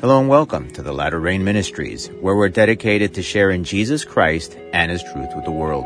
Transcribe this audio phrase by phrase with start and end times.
[0.00, 4.56] Hello and welcome to the Latter Rain Ministries, where we're dedicated to sharing Jesus Christ
[4.72, 5.84] and His truth with the world.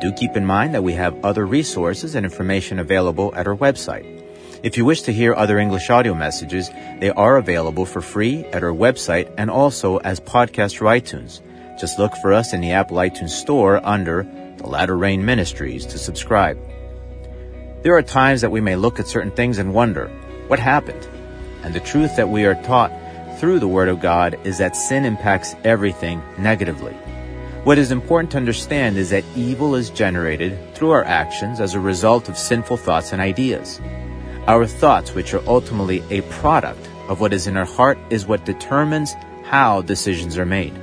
[0.00, 4.24] Do keep in mind that we have other resources and information available at our website.
[4.62, 8.64] If you wish to hear other English audio messages, they are available for free at
[8.64, 11.42] our website and also as podcasts through iTunes.
[11.78, 14.22] Just look for us in the Apple iTunes Store under
[14.56, 16.58] the Latter Rain Ministries to subscribe.
[17.82, 20.08] There are times that we may look at certain things and wonder,
[20.46, 21.06] what happened?
[21.64, 22.92] And the truth that we are taught
[23.42, 26.92] through the Word of God is that sin impacts everything negatively.
[27.64, 31.80] What is important to understand is that evil is generated through our actions as a
[31.80, 33.80] result of sinful thoughts and ideas.
[34.46, 38.44] Our thoughts, which are ultimately a product of what is in our heart, is what
[38.44, 40.74] determines how decisions are made.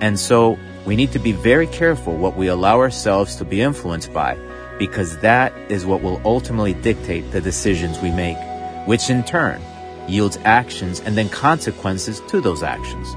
[0.00, 4.14] And so we need to be very careful what we allow ourselves to be influenced
[4.14, 4.38] by,
[4.78, 8.38] because that is what will ultimately dictate the decisions we make,
[8.86, 9.60] which in turn
[10.08, 13.08] yields actions and then consequences to those actions.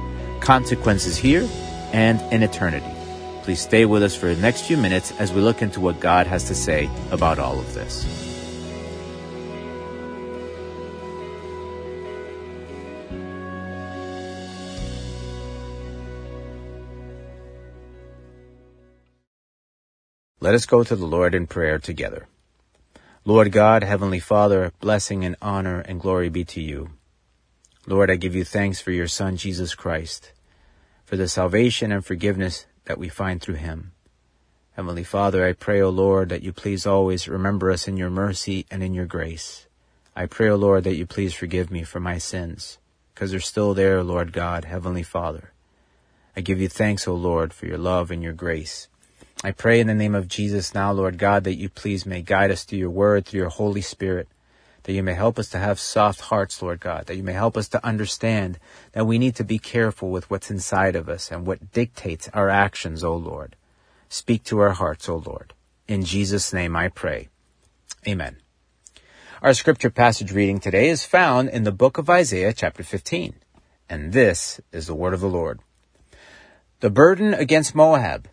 [0.41, 1.47] Consequences here
[1.93, 2.91] and in eternity.
[3.43, 6.27] Please stay with us for the next few minutes as we look into what God
[6.27, 8.05] has to say about all of this.
[20.39, 22.27] Let us go to the Lord in prayer together.
[23.23, 26.89] Lord God, Heavenly Father, blessing and honor and glory be to you.
[27.85, 30.31] Lord, I give you thanks for your Son, Jesus Christ,
[31.05, 33.91] for the salvation and forgiveness that we find through him.
[34.71, 38.65] Heavenly Father, I pray, O Lord, that you please always remember us in your mercy
[38.71, 39.67] and in your grace.
[40.15, 42.79] I pray, O Lord, that you please forgive me for my sins,
[43.13, 45.51] because they're still there, Lord God, Heavenly Father.
[46.35, 48.87] I give you thanks, O Lord, for your love and your grace.
[49.43, 52.51] I pray in the name of Jesus now, Lord God, that you please may guide
[52.51, 54.27] us through your word, through your Holy Spirit,
[54.83, 57.57] that you may help us to have soft hearts, Lord God, that you may help
[57.57, 58.59] us to understand
[58.91, 62.49] that we need to be careful with what's inside of us and what dictates our
[62.49, 63.55] actions, O Lord.
[64.09, 65.53] Speak to our hearts, O Lord.
[65.87, 67.29] In Jesus' name I pray.
[68.07, 68.37] Amen.
[69.41, 73.33] Our scripture passage reading today is found in the book of Isaiah chapter 15.
[73.89, 75.61] And this is the word of the Lord.
[76.81, 78.27] The burden against Moab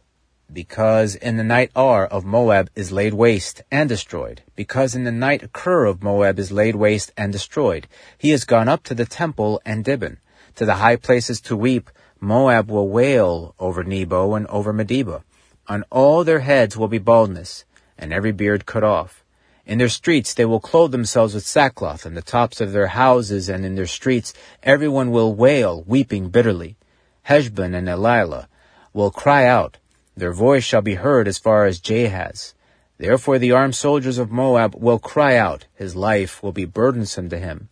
[0.52, 5.12] because in the night Ar of Moab is laid waste and destroyed, because in the
[5.12, 7.86] night Kir of Moab is laid waste and destroyed.
[8.16, 10.16] He has gone up to the temple and Dibon,
[10.54, 11.90] to the high places to weep.
[12.20, 15.22] Moab will wail over Nebo and over Medeba.
[15.68, 17.64] On all their heads will be baldness,
[17.98, 19.22] and every beard cut off.
[19.66, 23.50] In their streets they will clothe themselves with sackcloth, and the tops of their houses
[23.50, 24.32] and in their streets
[24.62, 26.76] everyone will wail, weeping bitterly.
[27.24, 28.46] Heshbon and Elealeh
[28.94, 29.76] will cry out,
[30.18, 32.54] their voice shall be heard as far as Jahaz.
[32.98, 35.66] Therefore the armed soldiers of Moab will cry out.
[35.74, 37.68] His life will be burdensome to him.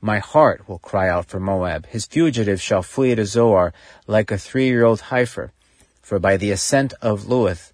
[0.00, 1.86] My heart will cry out for Moab.
[1.86, 3.72] His fugitives shall flee to Zoar
[4.06, 5.52] like a three-year-old heifer.
[6.02, 7.72] For by the ascent of Luhith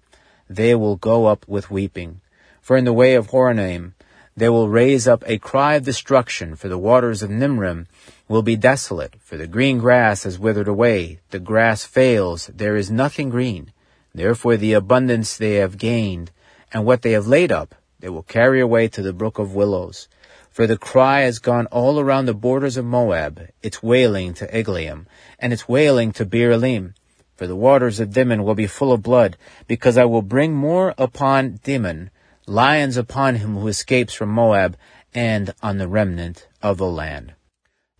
[0.49, 2.21] they will go up with weeping.
[2.61, 3.93] For in the way of Horonaim
[4.37, 7.85] they will raise up a cry of destruction, for the waters of Nimrim
[8.27, 12.89] will be desolate, for the green grass has withered away, the grass fails, there is
[12.89, 13.71] nothing green.
[14.15, 16.31] Therefore the abundance they have gained,
[16.71, 20.07] and what they have laid up, they will carry away to the brook of willows.
[20.49, 25.07] For the cry has gone all around the borders of Moab, its wailing to Eglaim,
[25.37, 26.93] and its wailing to Beer Elim.
[27.35, 29.35] For the waters of Dimon will be full of blood,
[29.67, 32.09] because I will bring more upon Dimon,
[32.47, 34.77] lions upon him who escapes from Moab,
[35.13, 37.33] and on the remnant of the land.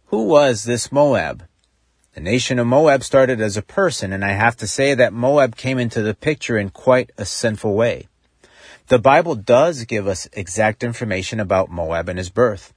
[0.06, 1.44] Who was this Moab?
[2.16, 5.58] The nation of Moab started as a person, and I have to say that Moab
[5.58, 8.08] came into the picture in quite a sinful way.
[8.88, 12.74] The Bible does give us exact information about Moab and his birth.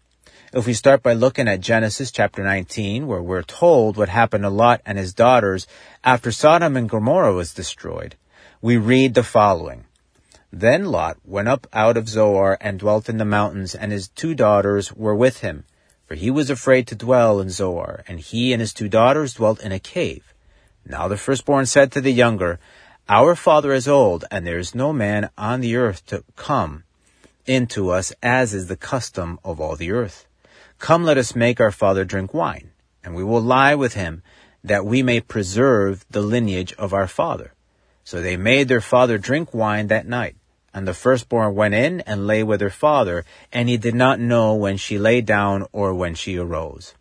[0.53, 4.51] If we start by looking at Genesis chapter 19, where we're told what happened to
[4.51, 5.69] Lot and his daughters
[6.03, 8.17] after Sodom and Gomorrah was destroyed,
[8.61, 9.85] we read the following.
[10.53, 14.35] Then Lot went up out of Zoar and dwelt in the mountains, and his two
[14.35, 15.65] daughters were with him
[16.09, 19.61] for he was afraid to dwell in Zoar, and he and his two daughters dwelt
[19.61, 20.33] in a cave.
[20.87, 22.59] Now the firstborn said to the younger,
[23.11, 26.85] Our father is old, and there is no man on the earth to come
[27.45, 30.27] into us, as is the custom of all the earth.
[30.79, 32.71] Come, let us make our father drink wine,
[33.05, 34.23] and we will lie with him,
[34.65, 37.53] that we may preserve the lineage of our father.
[38.03, 40.37] So they made their father drink wine that night.
[40.75, 44.55] And the firstborn went in and lay with her father, and he did not know
[44.55, 46.95] when she lay down or when she arose.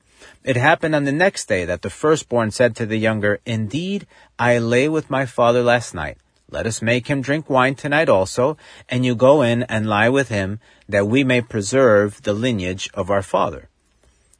[0.43, 4.07] It happened on the next day that the firstborn said to the younger, Indeed,
[4.39, 6.17] I lay with my father last night.
[6.49, 10.29] Let us make him drink wine tonight also, and you go in and lie with
[10.29, 13.67] him, that we may preserve the lineage of our father.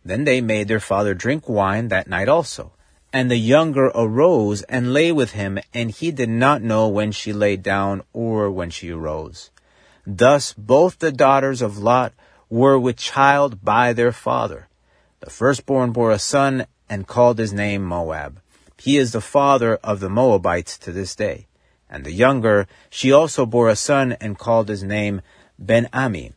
[0.06, 2.72] Then they made their father drink wine that night also.
[3.18, 7.34] And the younger arose and lay with him, and he did not know when she
[7.34, 9.50] lay down or when she arose.
[10.06, 12.14] Thus both the daughters of Lot
[12.48, 14.68] were with child by their father.
[15.22, 18.40] The firstborn bore a son and called his name Moab.
[18.78, 21.48] He is the father of the Moabites to this day.
[21.90, 25.22] And the younger, she also bore a son and called his name
[25.58, 26.34] Ben-Ammi.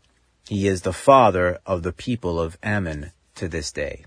[0.49, 4.07] He is the father of the people of Ammon to this day.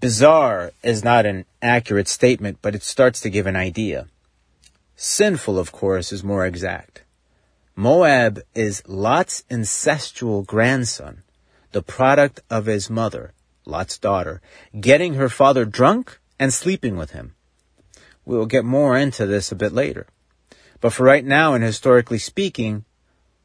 [0.00, 4.08] Bizarre is not an accurate statement, but it starts to give an idea.
[4.96, 7.04] Sinful, of course, is more exact.
[7.76, 11.22] Moab is Lot's incestual grandson,
[11.72, 13.34] the product of his mother,
[13.66, 14.40] Lot's daughter,
[14.78, 17.34] getting her father drunk and sleeping with him.
[18.24, 20.06] We will get more into this a bit later.
[20.80, 22.86] But for right now, and historically speaking,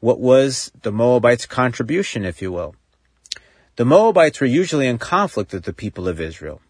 [0.00, 2.74] what was the Moabites' contribution, if you will?
[3.76, 6.62] The Moabites were usually in conflict with the people of Israel.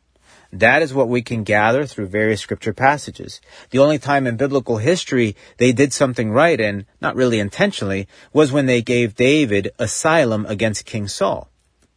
[0.53, 3.41] That is what we can gather through various scripture passages.
[3.71, 8.51] The only time in biblical history they did something right, and not really intentionally, was
[8.51, 11.49] when they gave David asylum against King Saul.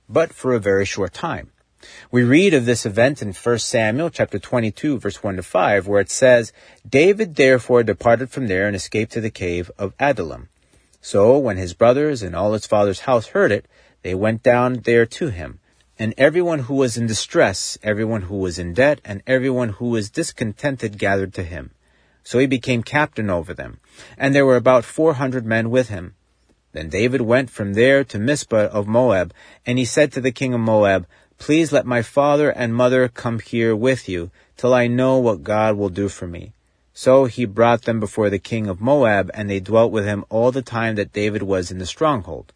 [0.07, 1.49] But for a very short time.
[2.11, 6.01] We read of this event in 1 Samuel chapter 22 verse 1 to 5 where
[6.01, 6.53] it says,
[6.87, 10.49] David therefore departed from there and escaped to the cave of Adullam.
[11.01, 13.65] So when his brothers and all his father's house heard it,
[14.01, 15.59] they went down there to him.
[15.97, 20.09] And everyone who was in distress, everyone who was in debt, and everyone who was
[20.09, 21.71] discontented gathered to him.
[22.23, 23.79] So he became captain over them.
[24.17, 26.15] And there were about four hundred men with him.
[26.71, 29.33] Then David went from there to Mizpah of Moab,
[29.65, 31.07] and he said to the king of Moab,
[31.37, 35.77] Please let my father and mother come here with you, till I know what God
[35.77, 36.53] will do for me.
[36.93, 40.51] So he brought them before the king of Moab, and they dwelt with him all
[40.51, 42.53] the time that David was in the stronghold.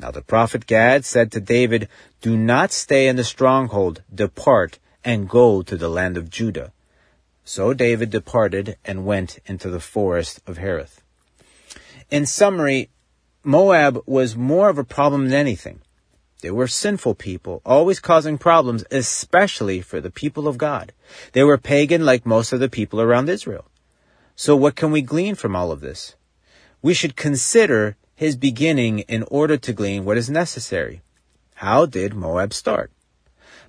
[0.00, 1.86] Now the prophet Gad said to David,
[2.22, 6.72] Do not stay in the stronghold, depart and go to the land of Judah.
[7.44, 11.02] So David departed and went into the forest of Hereth.
[12.10, 12.88] In summary,
[13.44, 15.80] Moab was more of a problem than anything.
[16.40, 20.94] They were sinful people, always causing problems, especially for the people of God.
[21.32, 23.66] They were pagan like most of the people around Israel.
[24.34, 26.14] So what can we glean from all of this?
[26.80, 31.00] We should consider his beginning in order to glean what is necessary.
[31.54, 32.90] How did Moab start?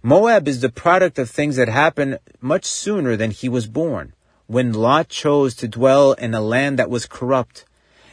[0.03, 4.11] Moab is the product of things that happened much sooner than he was born,
[4.47, 7.63] when Lot chose to dwell in a land that was corrupt.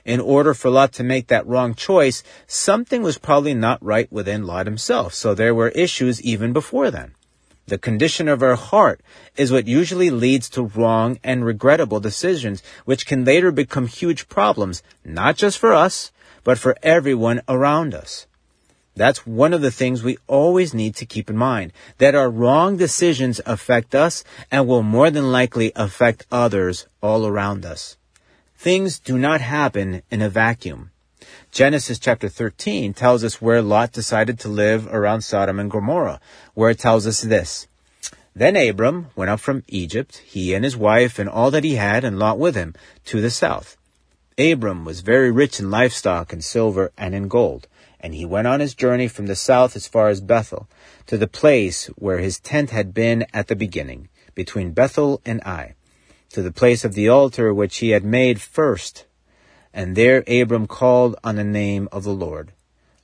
[0.04, 4.46] In order for Lot to make that wrong choice, something was probably not right within
[4.46, 7.16] Lot himself, so there were issues even before then.
[7.66, 9.00] The condition of our heart
[9.36, 14.84] is what usually leads to wrong and regrettable decisions, which can later become huge problems,
[15.04, 16.12] not just for us,
[16.48, 18.26] but for everyone around us.
[18.96, 22.78] That's one of the things we always need to keep in mind, that our wrong
[22.78, 27.98] decisions affect us and will more than likely affect others all around us.
[28.56, 30.90] Things do not happen in a vacuum.
[31.52, 36.18] Genesis chapter 13 tells us where Lot decided to live around Sodom and Gomorrah,
[36.54, 37.68] where it tells us this.
[38.34, 42.04] Then Abram went up from Egypt, he and his wife and all that he had,
[42.04, 42.74] and Lot with him,
[43.04, 43.76] to the south.
[44.38, 47.66] Abram was very rich in livestock and silver and in gold,
[47.98, 50.68] and he went on his journey from the south as far as Bethel,
[51.08, 55.74] to the place where his tent had been at the beginning, between Bethel and Ai,
[56.30, 59.06] to the place of the altar which he had made first.
[59.74, 62.52] And there Abram called on the name of the Lord.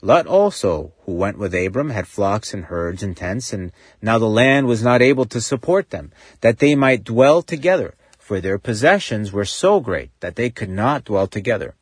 [0.00, 4.28] Lot also, who went with Abram, had flocks and herds and tents, and now the
[4.28, 6.12] land was not able to support them,
[6.42, 11.04] that they might dwell together for their possessions were so great that they could not
[11.04, 11.74] dwell together.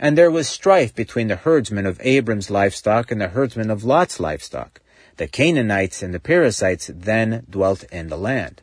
[0.00, 4.18] And there was strife between the herdsmen of Abram's livestock and the herdsmen of Lot's
[4.18, 4.80] livestock.
[5.18, 8.62] The Canaanites and the Perizzites then dwelt in the land.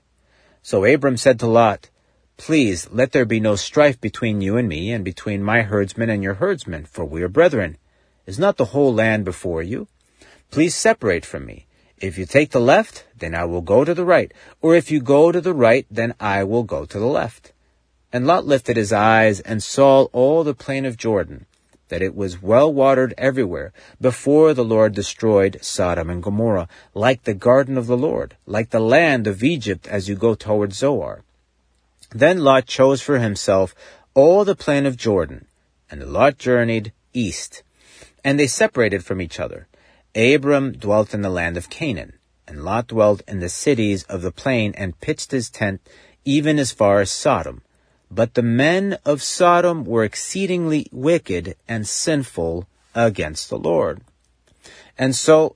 [0.63, 1.91] So Abram said to Lot,
[2.37, 6.23] Please let there be no strife between you and me, and between my herdsmen and
[6.23, 7.77] your herdsmen, for we are brethren.
[8.25, 9.87] Is not the whole land before you?
[10.49, 11.67] Please separate from me.
[12.01, 14.31] If you take the left, then I will go to the right.
[14.61, 17.51] Or if you go to the right, then I will go to the left.
[18.13, 21.45] And Lot lifted his eyes and saw all the plain of Jordan,
[21.89, 27.33] that it was well watered everywhere, before the Lord destroyed Sodom and Gomorrah, like the
[27.33, 31.23] garden of the Lord, like the land of Egypt as you go toward Zoar.
[32.11, 33.75] Then Lot chose for himself
[34.13, 35.45] all the plain of Jordan,
[35.91, 37.61] and Lot journeyed east.
[38.23, 39.67] And they separated from each other.
[40.15, 42.13] Abram dwelt in the land of Canaan,
[42.47, 45.81] and Lot dwelt in the cities of the plain and pitched his tent
[46.25, 47.61] even as far as Sodom.
[48.09, 54.01] But the men of Sodom were exceedingly wicked and sinful against the Lord.
[54.97, 55.55] And so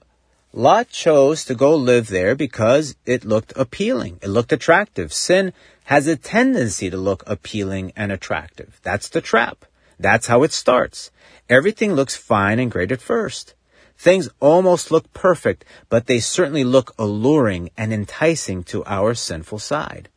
[0.53, 4.19] Lot chose to go live there because it looked appealing.
[4.21, 5.11] It looked attractive.
[5.11, 5.51] Sin
[5.85, 8.79] has a tendency to look appealing and attractive.
[8.83, 9.65] That's the trap.
[9.99, 11.09] That's how it starts.
[11.49, 13.55] Everything looks fine and great at first.
[14.03, 20.09] Things almost look perfect, but they certainly look alluring and enticing to our sinful side.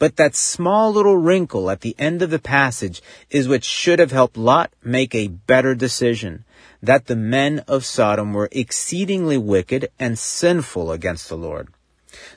[0.00, 3.00] But that small little wrinkle at the end of the passage
[3.30, 6.44] is what should have helped Lot make a better decision
[6.82, 11.68] that the men of Sodom were exceedingly wicked and sinful against the Lord.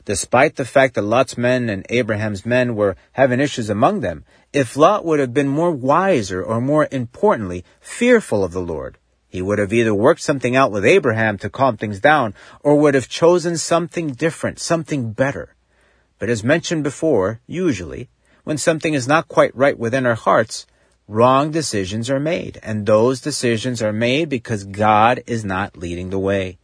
[0.04, 4.76] Despite the fact that Lot's men and Abraham's men were having issues among them, if
[4.76, 9.58] Lot would have been more wiser or more importantly, fearful of the Lord, he would
[9.58, 13.56] have either worked something out with Abraham to calm things down or would have chosen
[13.56, 15.54] something different, something better.
[16.18, 18.08] But as mentioned before, usually,
[18.44, 20.66] when something is not quite right within our hearts,
[21.08, 26.18] wrong decisions are made, and those decisions are made because God is not leading the
[26.18, 26.58] way.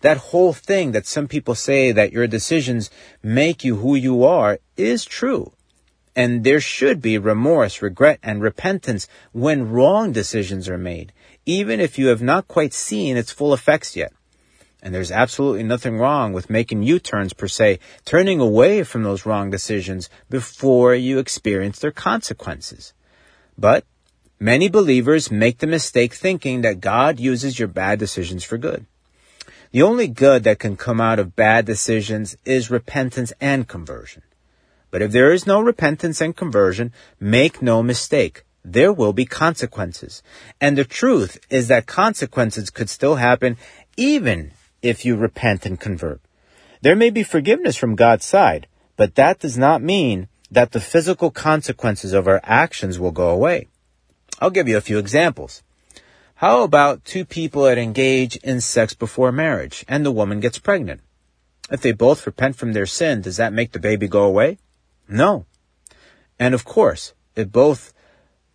[0.00, 2.90] That whole thing that some people say that your decisions
[3.22, 5.52] make you who you are is true.
[6.18, 11.12] And there should be remorse, regret, and repentance when wrong decisions are made,
[11.46, 14.12] even if you have not quite seen its full effects yet.
[14.82, 19.48] And there's absolutely nothing wrong with making U-turns per se, turning away from those wrong
[19.50, 22.94] decisions before you experience their consequences.
[23.56, 23.84] But
[24.40, 28.86] many believers make the mistake thinking that God uses your bad decisions for good.
[29.70, 34.24] The only good that can come out of bad decisions is repentance and conversion.
[34.90, 38.44] But if there is no repentance and conversion, make no mistake.
[38.64, 40.22] There will be consequences.
[40.60, 43.56] And the truth is that consequences could still happen
[43.96, 44.52] even
[44.82, 46.20] if you repent and convert.
[46.80, 48.66] There may be forgiveness from God's side,
[48.96, 53.68] but that does not mean that the physical consequences of our actions will go away.
[54.40, 55.62] I'll give you a few examples.
[56.36, 61.00] How about two people that engage in sex before marriage and the woman gets pregnant?
[61.70, 64.58] If they both repent from their sin, does that make the baby go away?
[65.08, 65.46] No.
[66.38, 67.92] And of course, if both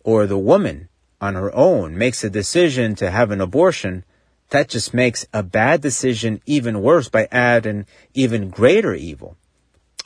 [0.00, 0.88] or the woman
[1.20, 4.04] on her own makes a decision to have an abortion,
[4.50, 9.36] that just makes a bad decision even worse by adding even greater evil.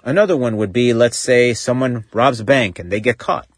[0.05, 3.49] Another one would be, let's say someone robs a bank and they get caught.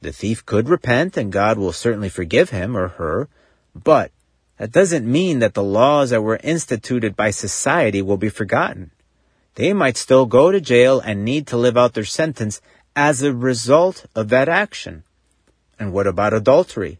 [0.00, 3.28] The thief could repent and God will certainly forgive him or her,
[3.74, 4.12] but
[4.58, 8.92] that doesn't mean that the laws that were instituted by society will be forgotten.
[9.56, 12.60] They might still go to jail and need to live out their sentence
[12.94, 15.02] as a result of that action.
[15.78, 16.98] And what about adultery?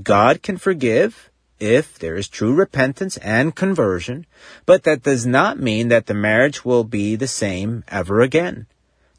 [0.00, 1.30] God can forgive
[1.60, 4.26] if there is true repentance and conversion,
[4.66, 8.66] but that does not mean that the marriage will be the same ever again.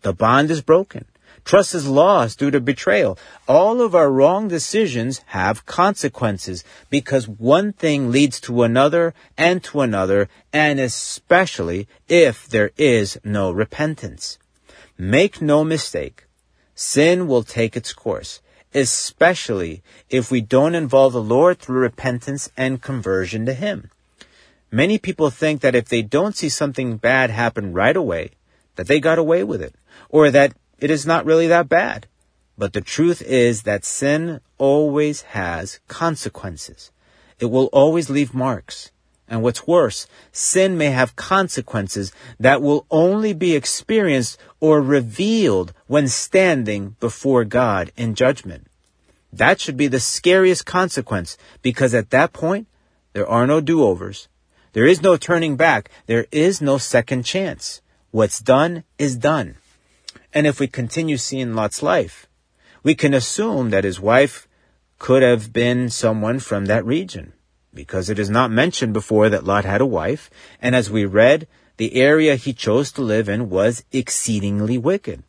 [0.01, 1.05] The bond is broken.
[1.45, 3.17] Trust is lost due to betrayal.
[3.47, 9.81] All of our wrong decisions have consequences because one thing leads to another and to
[9.81, 14.39] another, and especially if there is no repentance.
[14.97, 16.25] Make no mistake.
[16.73, 18.41] Sin will take its course
[18.75, 23.89] especially if we don't involve the Lord through repentance and conversion to Him.
[24.69, 28.31] Many people think that if they don't see something bad happen right away,
[28.75, 29.73] that they got away with it,
[30.09, 32.07] or that it is not really that bad.
[32.57, 36.91] But the truth is that sin always has consequences.
[37.39, 38.91] It will always leave marks.
[39.27, 46.07] And what's worse, sin may have consequences that will only be experienced or revealed when
[46.07, 48.67] standing before God in judgment.
[49.33, 52.67] That should be the scariest consequence because at that point,
[53.13, 54.27] there are no do-overs.
[54.73, 55.89] There is no turning back.
[56.05, 57.81] There is no second chance.
[58.11, 59.55] What's done is done.
[60.35, 62.27] And if we continue seeing Lot's life,
[62.83, 64.47] we can assume that his wife
[64.99, 67.31] could have been someone from that region
[67.73, 70.29] because it is not mentioned before that Lot had a wife,
[70.61, 75.23] and as we read, the area he chose to live in was exceedingly wicked.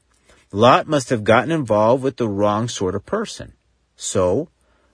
[0.53, 3.53] Lot must have gotten involved with the wrong sort of person.
[3.97, 4.49] So,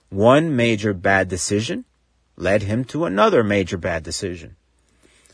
[0.09, 1.85] one major bad decision
[2.35, 4.55] led him to another major bad decision.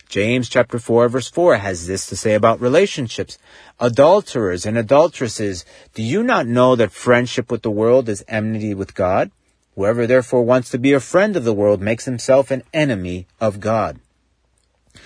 [0.10, 3.38] James chapter 4 verse 4 has this to say about relationships.
[3.80, 8.96] Adulterers and adulteresses, do you not know that friendship with the world is enmity with
[8.96, 9.30] God?
[9.76, 13.60] Whoever therefore wants to be a friend of the world makes himself an enemy of
[13.60, 14.00] God.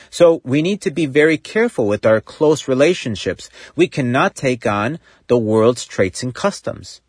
[0.09, 3.49] So we need to be very careful with our close relationships.
[3.75, 7.01] We cannot take on the world's traits and customs.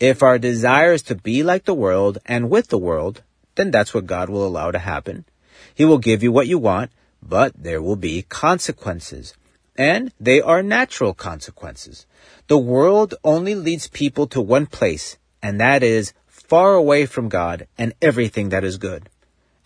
[0.00, 3.22] If our desire is to be like the world and with the world,
[3.54, 5.26] then that's what God will allow to happen.
[5.72, 6.90] He will give you what you want,
[7.28, 9.34] but there will be consequences.
[9.76, 12.06] And they are natural consequences.
[12.48, 17.66] The world only leads people to one place, and that is far away from God
[17.76, 19.10] and everything that is good.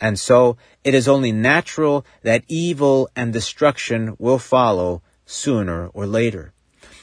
[0.00, 6.52] And so it is only natural that evil and destruction will follow sooner or later.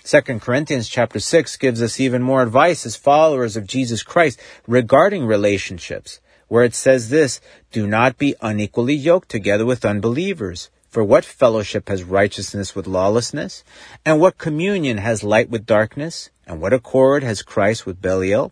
[0.04, 5.26] 2 Corinthians chapter 6 gives us even more advice as followers of Jesus Christ regarding
[5.26, 10.70] relationships, where it says this, do not be unequally yoked together with unbelievers.
[10.89, 13.63] For what fellowship has righteousness with lawlessness?
[14.06, 16.30] And what communion has light with darkness?
[16.48, 18.51] And what accord has Christ with Belial?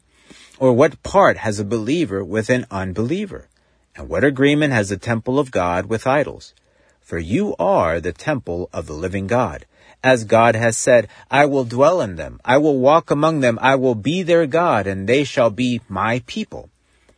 [0.60, 3.48] Or what part has a believer with an unbeliever?
[3.96, 6.54] And what agreement has the temple of God with idols?
[7.02, 9.66] For you are the temple of the living God.
[10.04, 13.76] As God has said, I will dwell in them, I will walk among them, I
[13.76, 16.70] will be their God, and they shall be my people.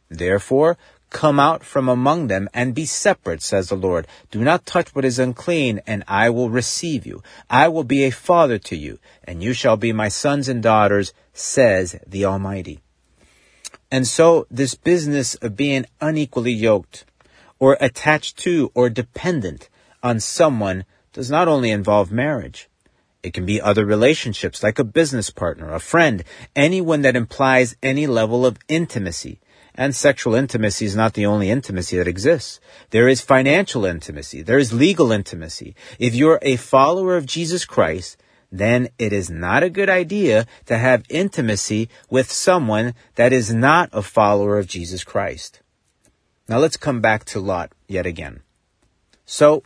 [0.10, 0.78] Therefore,
[1.10, 4.08] come out from among them and be separate, says the Lord.
[4.32, 7.24] Do not touch what is unclean, and I will receive you.
[7.50, 11.14] I will be a father to you, and you shall be my sons and daughters,
[11.34, 12.80] says the Almighty.
[13.92, 17.06] And so this business of being unequally yoked
[17.60, 19.70] or attached to or dependent
[20.04, 22.70] on someone does not only involve marriage.
[23.24, 26.24] It can be other relationships like a business partner, a friend,
[26.56, 29.40] anyone that implies any level of intimacy.
[29.78, 32.60] And sexual intimacy is not the only intimacy that exists.
[32.90, 34.42] There is financial intimacy.
[34.42, 35.76] There is legal intimacy.
[36.00, 38.18] If you're a follower of Jesus Christ,
[38.52, 43.90] then it is not a good idea to have intimacy with someone that is not
[43.94, 45.62] a follower of Jesus Christ.
[46.48, 48.42] Now let's come back to Lot yet again.
[49.26, 49.64] So,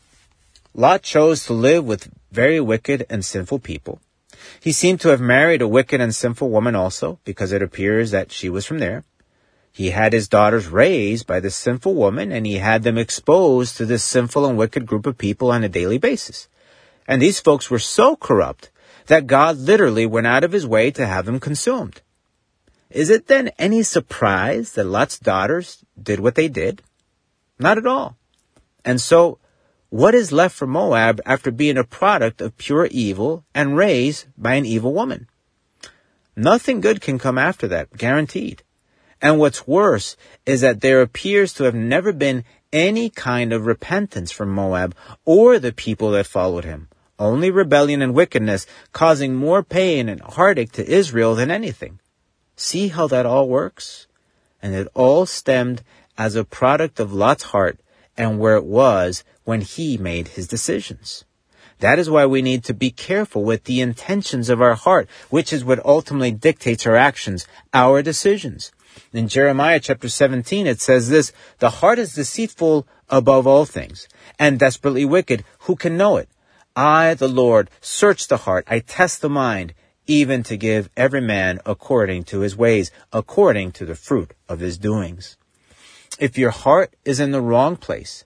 [0.74, 4.02] Lot chose to live with very wicked and sinful people.
[4.60, 8.32] He seemed to have married a wicked and sinful woman also, because it appears that
[8.32, 9.04] she was from there.
[9.72, 13.86] He had his daughters raised by this sinful woman, and he had them exposed to
[13.86, 16.50] this sinful and wicked group of people on a daily basis.
[17.08, 18.70] And these folks were so corrupt
[19.08, 22.02] that God literally went out of his way to have them consumed.
[22.90, 26.82] Is it then any surprise that Lot's daughters did what they did?
[27.58, 28.18] Not at all.
[28.84, 29.40] And so,
[29.90, 34.56] what is left for Moab after being a product of pure evil and raised by
[34.56, 35.28] an evil woman?
[36.36, 38.64] Nothing good can come after that, guaranteed.
[39.22, 44.32] And what's worse is that there appears to have never been any kind of repentance
[44.32, 46.88] from Moab or the people that followed him
[47.22, 52.00] only rebellion and wickedness, causing more pain and heartache to Israel than anything.
[52.56, 54.08] See how that all works?
[54.62, 55.84] And it all stemmed
[56.18, 57.80] as a product of Lot's heart
[58.18, 61.24] and where it was when he made his decisions.
[61.80, 65.54] That is why we need to be careful with the intentions of our heart, which
[65.54, 68.72] is what ultimately dictates our actions, our decisions.
[69.14, 74.08] In Jeremiah chapter 17, it says this, the heart is deceitful above all things
[74.40, 75.44] and desperately wicked.
[75.60, 76.30] Who can know it?
[76.76, 79.74] I, the Lord, search the heart, I test the mind,
[80.08, 84.78] even to give every man according to his ways, according to the fruit of his
[84.78, 85.38] doings.
[86.20, 88.26] If your heart is in the wrong place,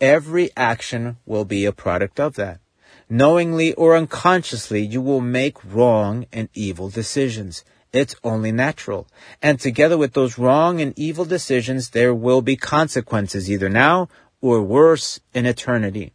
[0.00, 2.60] every action will be a product of that.
[3.08, 7.64] Knowingly or unconsciously, you will make wrong and evil decisions.
[7.92, 9.06] It's only natural.
[9.42, 14.08] And together with those wrong and evil decisions, there will be consequences either now
[14.40, 16.12] or worse in eternity.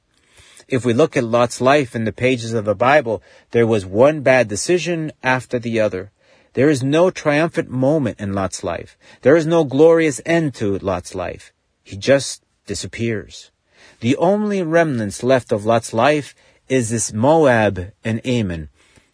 [0.67, 4.21] If we look at Lot's life in the pages of the Bible, there was one
[4.21, 6.11] bad decision after the other.
[6.53, 8.97] There is no triumphant moment in Lot's life.
[9.21, 11.53] There is no glorious end to Lot's life.
[11.83, 13.51] He just disappears.
[13.99, 16.35] The only remnants left of Lot's life
[16.67, 18.69] is this Moab and Ammon,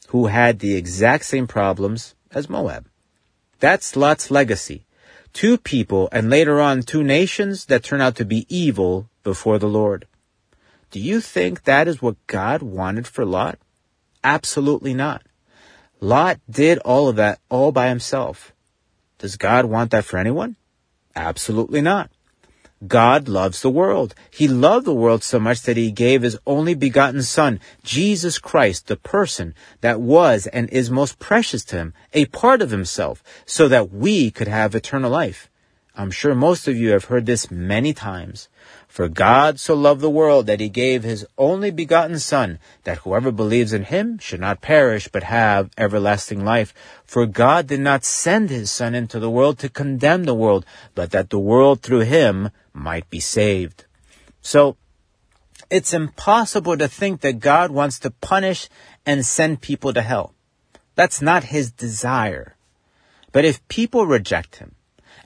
[0.07, 2.87] who had the exact same problems as Moab.
[3.59, 4.85] That's Lot's legacy.
[5.33, 9.67] Two people and later on two nations that turn out to be evil before the
[9.67, 10.07] Lord.
[10.91, 13.57] Do you think that is what God wanted for Lot?
[14.23, 15.23] Absolutely not.
[15.99, 18.53] Lot did all of that all by himself.
[19.17, 20.55] Does God want that for anyone?
[21.15, 22.11] Absolutely not.
[22.87, 24.15] God loves the world.
[24.31, 28.87] He loved the world so much that he gave his only begotten son, Jesus Christ,
[28.87, 33.67] the person that was and is most precious to him, a part of himself, so
[33.67, 35.49] that we could have eternal life.
[35.95, 38.49] I'm sure most of you have heard this many times.
[38.93, 43.31] For God so loved the world that he gave his only begotten Son, that whoever
[43.31, 46.75] believes in him should not perish, but have everlasting life.
[47.03, 51.09] For God did not send his Son into the world to condemn the world, but
[51.09, 53.85] that the world through him might be saved.
[54.43, 54.77] So,
[55.71, 58.69] it's impossible to think that God wants to punish
[59.07, 60.35] and send people to hell.
[60.93, 62.55] That's not his desire.
[63.31, 64.75] But if people reject him,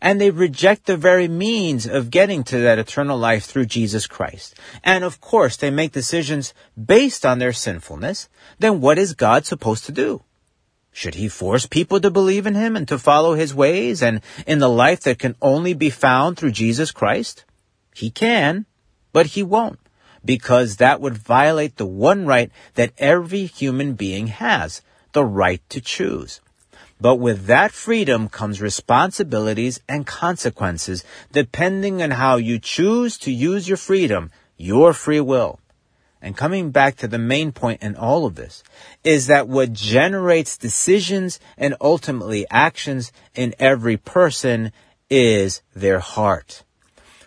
[0.02, 4.56] and they reject the very means of getting to that eternal life through Jesus Christ.
[4.84, 8.30] And of course, they make decisions based on their sinfulness.
[8.60, 10.22] Then what is God supposed to do?
[10.92, 14.60] Should he force people to believe in him and to follow his ways and in
[14.60, 17.46] the life that can only be found through Jesus Christ?
[17.94, 18.66] He can,
[19.14, 19.80] but he won't,
[20.26, 24.82] because that would violate the one right that every human being has,
[25.14, 26.42] the right to choose.
[27.00, 33.68] But with that freedom comes responsibilities and consequences depending on how you choose to use
[33.68, 35.60] your freedom, your free will.
[36.22, 38.64] And coming back to the main point in all of this
[39.04, 44.72] is that what generates decisions and ultimately actions in every person
[45.10, 46.64] is their heart.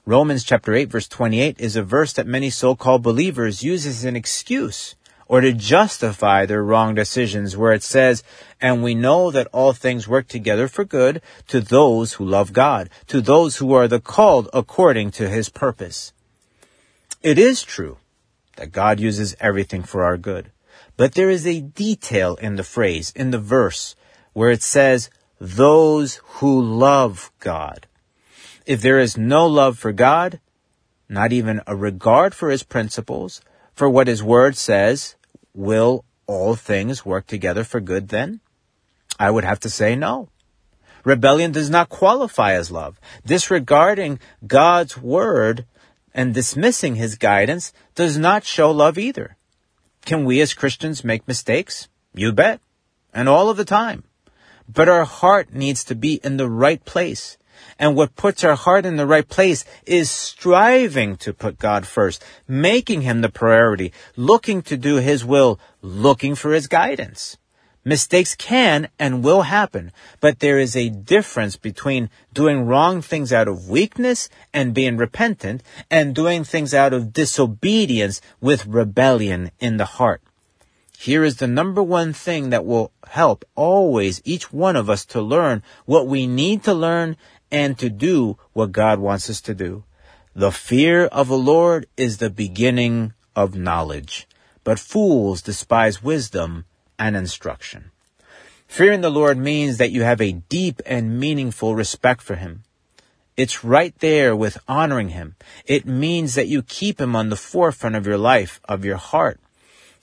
[0.04, 4.16] Romans chapter 8 verse 28 is a verse that many so-called believers use as an
[4.16, 4.96] excuse
[5.30, 8.24] or to justify their wrong decisions where it says,
[8.60, 12.90] and we know that all things work together for good to those who love God,
[13.06, 16.12] to those who are the called according to his purpose.
[17.22, 17.98] It is true
[18.56, 20.50] that God uses everything for our good,
[20.96, 23.94] but there is a detail in the phrase, in the verse,
[24.32, 27.86] where it says, those who love God.
[28.66, 30.40] If there is no love for God,
[31.08, 33.40] not even a regard for his principles,
[33.72, 35.14] for what his word says,
[35.60, 38.40] will all things work together for good then?
[39.18, 40.30] I would have to say no.
[41.04, 43.00] Rebellion does not qualify as love.
[43.26, 45.66] Disregarding God's word
[46.14, 49.36] and dismissing his guidance does not show love either.
[50.04, 51.88] Can we as Christians make mistakes?
[52.14, 52.60] You bet.
[53.12, 54.04] And all of the time.
[54.68, 57.36] But our heart needs to be in the right place.
[57.78, 62.22] And what puts our heart in the right place is striving to put God first,
[62.46, 67.36] making Him the priority, looking to do His will, looking for His guidance.
[67.84, 73.48] Mistakes can and will happen, but there is a difference between doing wrong things out
[73.48, 79.86] of weakness and being repentant and doing things out of disobedience with rebellion in the
[79.86, 80.20] heart.
[80.98, 85.22] Here is the number one thing that will help always each one of us to
[85.22, 87.16] learn what we need to learn
[87.50, 89.84] and to do what God wants us to do.
[90.34, 94.28] The fear of the Lord is the beginning of knowledge,
[94.62, 96.64] but fools despise wisdom
[96.98, 97.90] and instruction.
[98.68, 102.62] Fearing the Lord means that you have a deep and meaningful respect for Him.
[103.36, 105.34] It's right there with honoring Him.
[105.66, 109.40] It means that you keep Him on the forefront of your life, of your heart.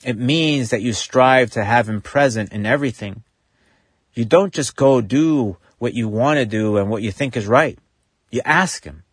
[0.04, 3.22] It means that you strive to have Him present in everything.
[4.12, 7.46] You don't just go do what you want to do and what you think is
[7.46, 7.78] right.
[8.30, 9.04] You ask Him.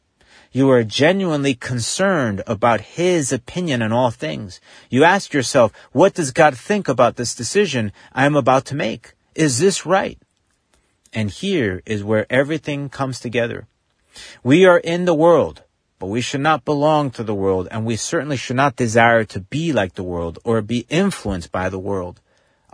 [0.52, 4.62] You are genuinely concerned about His opinion on all things.
[4.90, 9.14] You ask yourself, what does God think about this decision I am about to make?
[9.36, 10.18] Is this right?
[11.14, 13.68] And here is where everything comes together.
[14.44, 15.64] We are in the world,
[16.00, 19.40] but we should not belong to the world, and we certainly should not desire to
[19.40, 22.22] be like the world or be influenced by the world.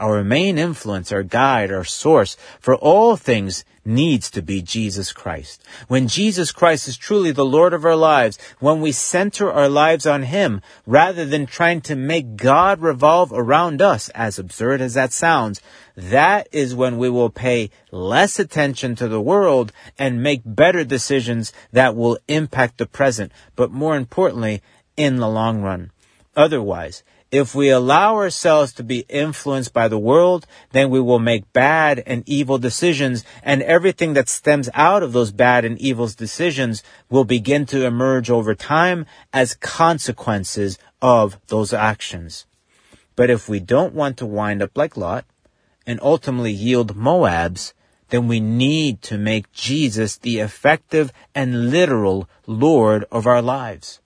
[0.02, 5.64] Our main influence, our guide, our source for all things needs to be Jesus Christ.
[5.88, 10.08] When Jesus Christ is truly the Lord of our lives, when we center our lives
[10.08, 15.14] on Him, rather than trying to make God revolve around us, as absurd as that
[15.14, 15.62] sounds,
[15.96, 21.54] that is when we will pay less attention to the world and make better decisions
[21.74, 24.64] that will impact the present, but more importantly,
[24.98, 25.92] in the long run.
[26.36, 31.54] Otherwise, if we allow ourselves to be influenced by the world, then we will make
[31.54, 36.84] bad and evil decisions, and everything that stems out of those bad and evil decisions
[37.10, 42.46] will begin to emerge over time as consequences of those actions.
[43.16, 45.26] But if we don't want to wind up like Lot
[45.88, 47.74] and ultimately yield Moab's,
[48.10, 54.01] then we need to make Jesus the effective and literal Lord of our lives.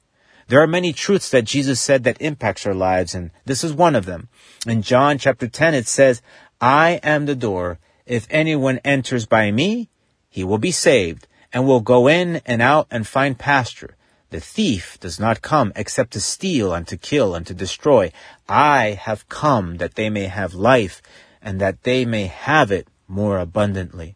[0.48, 3.96] There are many truths that Jesus said that impacts our lives, and this is one
[3.96, 4.30] of them.
[4.68, 6.22] In John chapter 10, it says,
[6.62, 7.80] I am the door.
[8.06, 9.90] If anyone enters by me,
[10.30, 13.96] he will be saved, and will go in and out and find pasture.
[14.30, 18.12] The thief does not come except to steal and to kill and to destroy.
[18.48, 21.02] I have come that they may have life,
[21.42, 24.16] and that they may have it more abundantly.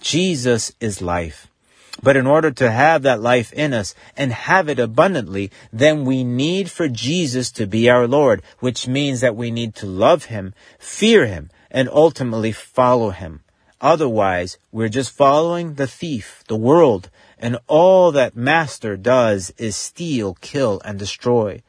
[0.00, 1.48] Jesus is life.
[2.02, 6.24] But in order to have that life in us and have it abundantly, then we
[6.24, 10.54] need for Jesus to be our Lord, which means that we need to love Him,
[10.78, 13.42] fear Him, and ultimately follow Him.
[13.80, 20.34] Otherwise, we're just following the thief, the world, and all that master does is steal,
[20.40, 21.62] kill, and destroy.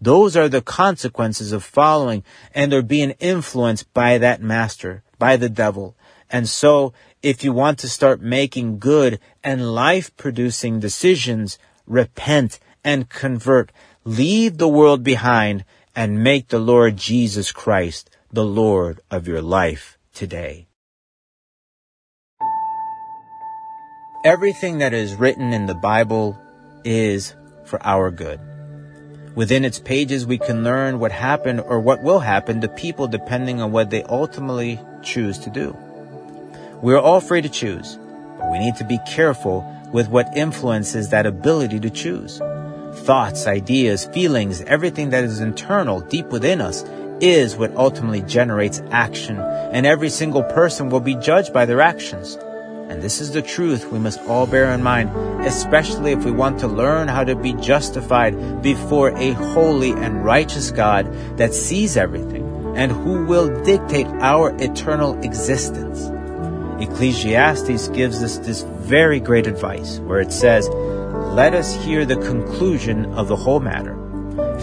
[0.00, 5.50] Those are the consequences of following and are being influenced by that master, by the
[5.50, 5.94] devil.
[6.30, 13.08] And so if you want to start making good and life producing decisions, repent and
[13.08, 13.72] convert.
[14.04, 19.98] Leave the world behind and make the Lord Jesus Christ the Lord of your life
[20.14, 20.66] today.
[24.24, 26.38] Everything that is written in the Bible
[26.84, 28.40] is for our good.
[29.34, 33.60] Within its pages, we can learn what happened or what will happen to people depending
[33.60, 35.76] on what they ultimately choose to do.
[36.82, 37.98] We are all free to choose,
[38.38, 42.38] but we need to be careful with what influences that ability to choose.
[43.04, 46.82] Thoughts, ideas, feelings, everything that is internal, deep within us,
[47.20, 52.36] is what ultimately generates action, and every single person will be judged by their actions.
[52.88, 55.10] And this is the truth we must all bear in mind,
[55.44, 60.70] especially if we want to learn how to be justified before a holy and righteous
[60.70, 66.10] God that sees everything and who will dictate our eternal existence.
[66.80, 73.06] Ecclesiastes gives us this very great advice where it says, Let us hear the conclusion
[73.14, 73.96] of the whole matter.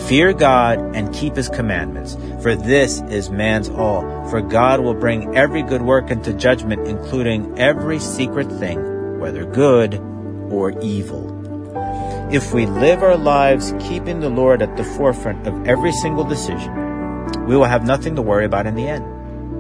[0.08, 4.02] Fear God and keep his commandments, for this is man's all.
[4.30, 9.96] For God will bring every good work into judgment, including every secret thing, whether good
[10.50, 11.36] or evil.
[12.32, 16.74] If we live our lives keeping the Lord at the forefront of every single decision,
[17.46, 19.17] we will have nothing to worry about in the end.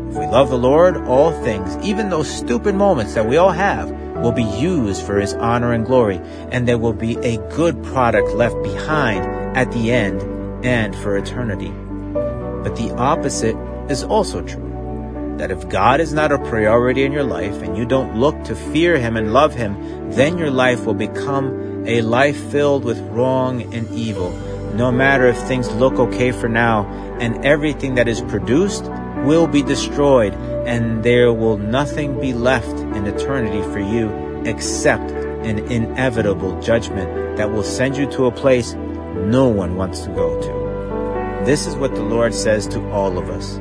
[0.09, 3.91] If we love the Lord, all things, even those stupid moments that we all have,
[4.21, 8.33] will be used for His honor and glory, and there will be a good product
[8.33, 9.25] left behind
[9.57, 10.21] at the end
[10.65, 11.73] and for eternity.
[12.13, 13.57] But the opposite
[13.89, 15.35] is also true.
[15.37, 18.55] That if God is not a priority in your life and you don't look to
[18.55, 23.73] fear Him and love Him, then your life will become a life filled with wrong
[23.73, 24.31] and evil.
[24.73, 26.85] No matter if things look okay for now
[27.19, 28.85] and everything that is produced
[29.25, 30.33] will be destroyed,
[30.65, 34.09] and there will nothing be left in eternity for you
[34.45, 40.09] except an inevitable judgment that will send you to a place no one wants to
[40.09, 41.45] go to.
[41.45, 43.59] This is what the Lord says to all of us.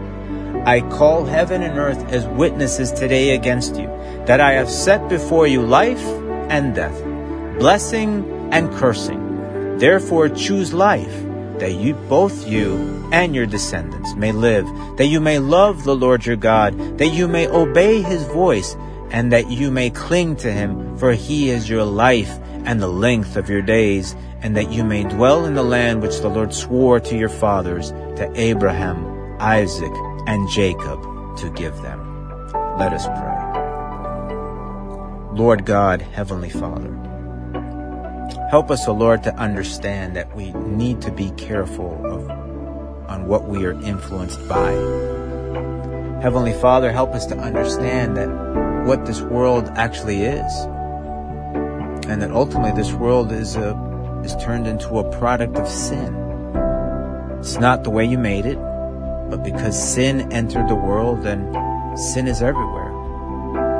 [0.66, 3.86] I call heaven and earth as witnesses today against you,
[4.26, 6.04] that I have set before you life
[6.50, 7.00] and death,
[7.58, 9.78] blessing and cursing.
[9.78, 11.25] Therefore choose life
[11.58, 14.66] that you, both you and your descendants may live,
[14.96, 18.76] that you may love the Lord your God, that you may obey his voice,
[19.10, 23.36] and that you may cling to him, for he is your life and the length
[23.36, 27.00] of your days, and that you may dwell in the land which the Lord swore
[27.00, 29.92] to your fathers, to Abraham, Isaac,
[30.26, 31.00] and Jacob,
[31.38, 32.00] to give them.
[32.78, 33.36] Let us pray.
[35.36, 36.90] Lord God, Heavenly Father,
[38.50, 42.30] Help us, O Lord, to understand that we need to be careful of,
[43.10, 44.70] on what we are influenced by.
[46.22, 48.28] Heavenly Father, help us to understand that
[48.86, 50.52] what this world actually is,
[52.08, 53.74] and that ultimately this world is a,
[54.24, 56.14] is turned into a product of sin.
[57.38, 58.58] It's not the way you made it,
[59.28, 61.52] but because sin entered the world, then
[61.96, 62.92] sin is everywhere,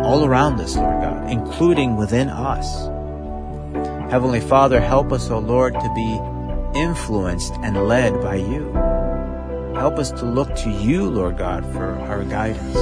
[0.02, 2.88] all around us, Lord God, including within us.
[4.10, 6.20] Heavenly Father, help us, O Lord, to be
[6.78, 8.72] influenced and led by you.
[9.74, 12.74] Help us to look to you, Lord God, for our guidance.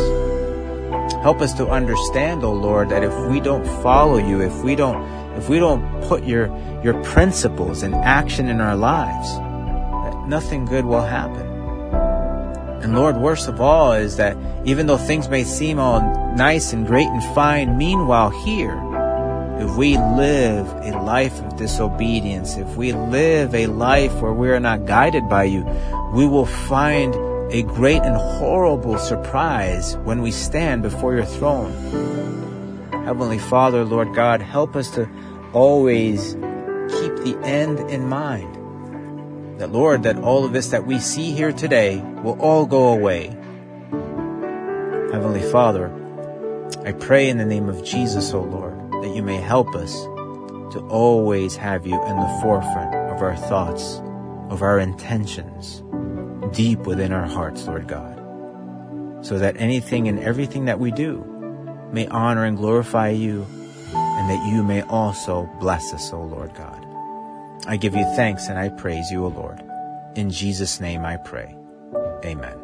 [1.22, 5.02] Help us to understand, O Lord, that if we don't follow you, if we don't,
[5.38, 10.84] if we don't put your, your principles in action in our lives, that nothing good
[10.84, 11.46] will happen.
[12.82, 16.02] And Lord, worst of all is that even though things may seem all
[16.36, 18.76] nice and great and fine, meanwhile here,
[19.60, 24.60] if we live a life of disobedience, if we live a life where we are
[24.60, 25.64] not guided by you,
[26.12, 27.14] we will find
[27.52, 31.72] a great and horrible surprise when we stand before your throne.
[33.04, 35.08] Heavenly Father, Lord God, help us to
[35.52, 36.32] always
[36.88, 39.60] keep the end in mind.
[39.60, 43.28] That, Lord, that all of this that we see here today will all go away.
[45.12, 45.92] Heavenly Father,
[46.84, 48.73] I pray in the name of Jesus, O Lord,
[49.04, 50.04] that you may help us
[50.72, 54.00] to always have you in the forefront of our thoughts,
[54.48, 55.82] of our intentions,
[56.56, 58.18] deep within our hearts, Lord God,
[59.20, 61.22] so that anything and everything that we do
[61.92, 63.46] may honor and glorify you,
[63.92, 66.84] and that you may also bless us, O Lord God.
[67.66, 69.62] I give you thanks and I praise you, O Lord.
[70.16, 71.54] In Jesus' name I pray.
[72.24, 72.63] Amen.